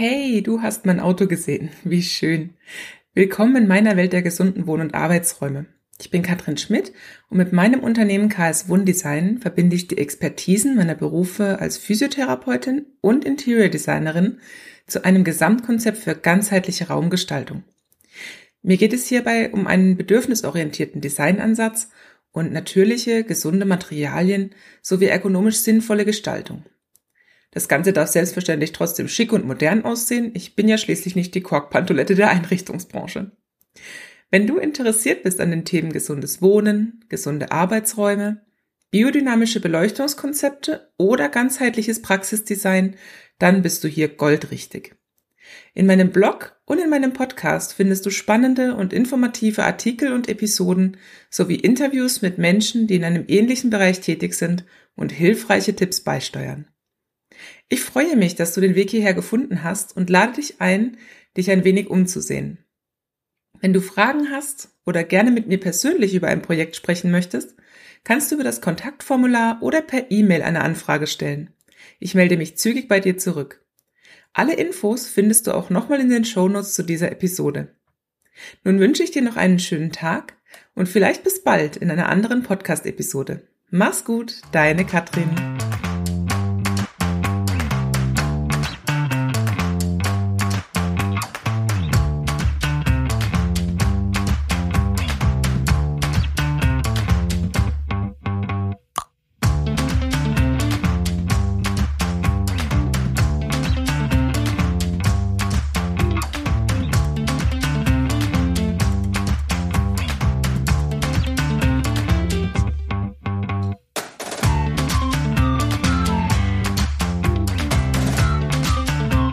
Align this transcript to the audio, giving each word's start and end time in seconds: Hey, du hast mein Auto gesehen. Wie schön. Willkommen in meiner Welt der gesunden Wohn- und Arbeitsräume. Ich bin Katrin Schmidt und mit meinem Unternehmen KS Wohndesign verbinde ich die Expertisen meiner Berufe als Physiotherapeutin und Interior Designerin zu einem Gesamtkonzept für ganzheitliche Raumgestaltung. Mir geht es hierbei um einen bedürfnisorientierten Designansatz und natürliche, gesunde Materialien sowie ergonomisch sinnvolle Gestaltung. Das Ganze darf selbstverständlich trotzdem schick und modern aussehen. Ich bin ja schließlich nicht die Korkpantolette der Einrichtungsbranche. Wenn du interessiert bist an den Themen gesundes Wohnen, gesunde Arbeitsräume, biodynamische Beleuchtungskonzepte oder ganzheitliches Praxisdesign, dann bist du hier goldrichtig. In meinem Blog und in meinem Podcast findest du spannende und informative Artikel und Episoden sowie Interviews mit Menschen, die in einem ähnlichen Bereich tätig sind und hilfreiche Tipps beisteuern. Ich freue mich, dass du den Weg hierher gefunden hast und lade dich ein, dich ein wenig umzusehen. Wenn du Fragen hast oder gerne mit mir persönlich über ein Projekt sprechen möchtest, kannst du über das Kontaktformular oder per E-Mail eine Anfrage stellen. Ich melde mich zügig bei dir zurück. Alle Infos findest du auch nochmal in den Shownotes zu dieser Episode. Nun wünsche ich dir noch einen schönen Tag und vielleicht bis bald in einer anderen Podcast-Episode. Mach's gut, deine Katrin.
Hey, 0.00 0.44
du 0.44 0.62
hast 0.62 0.86
mein 0.86 1.00
Auto 1.00 1.26
gesehen. 1.26 1.70
Wie 1.82 2.04
schön. 2.04 2.50
Willkommen 3.14 3.56
in 3.56 3.66
meiner 3.66 3.96
Welt 3.96 4.12
der 4.12 4.22
gesunden 4.22 4.68
Wohn- 4.68 4.80
und 4.80 4.94
Arbeitsräume. 4.94 5.66
Ich 5.98 6.12
bin 6.12 6.22
Katrin 6.22 6.56
Schmidt 6.56 6.92
und 7.30 7.38
mit 7.38 7.52
meinem 7.52 7.80
Unternehmen 7.80 8.28
KS 8.28 8.68
Wohndesign 8.68 9.38
verbinde 9.38 9.74
ich 9.74 9.88
die 9.88 9.98
Expertisen 9.98 10.76
meiner 10.76 10.94
Berufe 10.94 11.58
als 11.58 11.78
Physiotherapeutin 11.78 12.86
und 13.00 13.24
Interior 13.24 13.70
Designerin 13.70 14.38
zu 14.86 15.04
einem 15.04 15.24
Gesamtkonzept 15.24 15.98
für 15.98 16.14
ganzheitliche 16.14 16.86
Raumgestaltung. 16.86 17.64
Mir 18.62 18.76
geht 18.76 18.92
es 18.92 19.08
hierbei 19.08 19.50
um 19.50 19.66
einen 19.66 19.96
bedürfnisorientierten 19.96 21.00
Designansatz 21.00 21.90
und 22.30 22.52
natürliche, 22.52 23.24
gesunde 23.24 23.66
Materialien 23.66 24.54
sowie 24.80 25.06
ergonomisch 25.06 25.56
sinnvolle 25.56 26.04
Gestaltung. 26.04 26.62
Das 27.50 27.68
Ganze 27.68 27.92
darf 27.92 28.08
selbstverständlich 28.08 28.72
trotzdem 28.72 29.08
schick 29.08 29.32
und 29.32 29.46
modern 29.46 29.84
aussehen. 29.84 30.32
Ich 30.34 30.54
bin 30.54 30.68
ja 30.68 30.76
schließlich 30.76 31.16
nicht 31.16 31.34
die 31.34 31.40
Korkpantolette 31.40 32.14
der 32.14 32.30
Einrichtungsbranche. 32.30 33.32
Wenn 34.30 34.46
du 34.46 34.58
interessiert 34.58 35.22
bist 35.22 35.40
an 35.40 35.50
den 35.50 35.64
Themen 35.64 35.92
gesundes 35.92 36.42
Wohnen, 36.42 37.04
gesunde 37.08 37.50
Arbeitsräume, 37.50 38.42
biodynamische 38.90 39.60
Beleuchtungskonzepte 39.60 40.92
oder 40.98 41.28
ganzheitliches 41.28 42.02
Praxisdesign, 42.02 42.96
dann 43.38 43.62
bist 43.62 43.84
du 43.84 43.88
hier 43.88 44.08
goldrichtig. 44.08 44.96
In 45.72 45.86
meinem 45.86 46.10
Blog 46.10 46.60
und 46.66 46.78
in 46.78 46.90
meinem 46.90 47.14
Podcast 47.14 47.72
findest 47.72 48.04
du 48.04 48.10
spannende 48.10 48.74
und 48.74 48.92
informative 48.92 49.64
Artikel 49.64 50.12
und 50.12 50.28
Episoden 50.28 50.98
sowie 51.30 51.54
Interviews 51.54 52.20
mit 52.20 52.36
Menschen, 52.36 52.86
die 52.86 52.96
in 52.96 53.04
einem 53.04 53.24
ähnlichen 53.28 53.70
Bereich 53.70 54.00
tätig 54.00 54.34
sind 54.34 54.66
und 54.94 55.12
hilfreiche 55.12 55.74
Tipps 55.74 56.00
beisteuern. 56.00 56.66
Ich 57.68 57.80
freue 57.80 58.16
mich, 58.16 58.34
dass 58.34 58.54
du 58.54 58.60
den 58.60 58.74
Weg 58.74 58.90
hierher 58.90 59.14
gefunden 59.14 59.62
hast 59.62 59.96
und 59.96 60.10
lade 60.10 60.34
dich 60.34 60.60
ein, 60.60 60.96
dich 61.36 61.50
ein 61.50 61.64
wenig 61.64 61.88
umzusehen. 61.88 62.58
Wenn 63.60 63.72
du 63.72 63.80
Fragen 63.80 64.30
hast 64.30 64.70
oder 64.86 65.04
gerne 65.04 65.30
mit 65.30 65.48
mir 65.48 65.58
persönlich 65.58 66.14
über 66.14 66.28
ein 66.28 66.42
Projekt 66.42 66.76
sprechen 66.76 67.10
möchtest, 67.10 67.56
kannst 68.04 68.30
du 68.30 68.36
über 68.36 68.44
das 68.44 68.60
Kontaktformular 68.60 69.58
oder 69.62 69.82
per 69.82 70.10
E-Mail 70.10 70.42
eine 70.42 70.62
Anfrage 70.62 71.06
stellen. 71.06 71.50
Ich 71.98 72.14
melde 72.14 72.36
mich 72.36 72.56
zügig 72.56 72.88
bei 72.88 73.00
dir 73.00 73.18
zurück. 73.18 73.64
Alle 74.32 74.54
Infos 74.54 75.08
findest 75.08 75.46
du 75.46 75.52
auch 75.52 75.70
nochmal 75.70 76.00
in 76.00 76.10
den 76.10 76.24
Shownotes 76.24 76.74
zu 76.74 76.82
dieser 76.82 77.10
Episode. 77.10 77.74
Nun 78.62 78.78
wünsche 78.78 79.02
ich 79.02 79.10
dir 79.10 79.22
noch 79.22 79.36
einen 79.36 79.58
schönen 79.58 79.90
Tag 79.90 80.34
und 80.74 80.88
vielleicht 80.88 81.24
bis 81.24 81.42
bald 81.42 81.76
in 81.76 81.90
einer 81.90 82.08
anderen 82.08 82.42
Podcast-Episode. 82.42 83.42
Mach's 83.70 84.04
gut, 84.04 84.40
deine 84.52 84.84
Katrin. 84.86 85.57